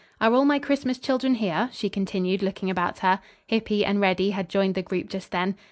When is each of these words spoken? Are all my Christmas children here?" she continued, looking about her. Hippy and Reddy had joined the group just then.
Are 0.19 0.33
all 0.33 0.45
my 0.45 0.57
Christmas 0.57 0.97
children 0.97 1.35
here?" 1.35 1.69
she 1.71 1.87
continued, 1.87 2.41
looking 2.41 2.71
about 2.71 2.97
her. 3.05 3.19
Hippy 3.45 3.85
and 3.85 4.01
Reddy 4.01 4.31
had 4.31 4.49
joined 4.49 4.73
the 4.73 4.81
group 4.81 5.09
just 5.09 5.29
then. 5.29 5.53